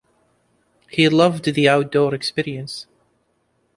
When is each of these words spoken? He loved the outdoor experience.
He 0.89 1.07
loved 1.09 1.45
the 1.53 1.69
outdoor 1.69 2.15
experience. 2.15 2.87